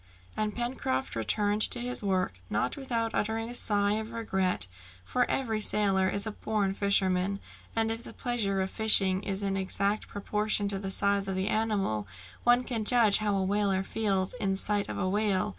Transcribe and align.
And 0.35 0.55
Pencroft 0.55 1.15
returned 1.15 1.61
to 1.69 1.79
his 1.79 2.01
work, 2.01 2.39
not 2.49 2.75
without 2.75 3.13
uttering 3.13 3.51
a 3.51 3.53
sigh 3.53 3.91
of 3.99 4.13
regret, 4.13 4.65
for 5.05 5.29
every 5.29 5.61
sailor 5.61 6.09
is 6.09 6.25
a 6.25 6.31
born 6.31 6.73
fisherman, 6.73 7.39
and 7.75 7.91
if 7.91 8.01
the 8.01 8.11
pleasure 8.11 8.61
of 8.61 8.71
fishing 8.71 9.21
is 9.21 9.43
in 9.43 9.55
exact 9.55 10.07
proportion 10.07 10.67
to 10.69 10.79
the 10.79 10.89
size 10.89 11.27
of 11.27 11.35
the 11.35 11.49
animal, 11.49 12.07
one 12.43 12.63
can 12.63 12.83
judge 12.83 13.19
how 13.19 13.35
a 13.35 13.43
whaler 13.43 13.83
feels 13.83 14.33
in 14.33 14.55
sight 14.55 14.89
of 14.89 14.97
a 14.97 15.07
whale. 15.07 15.49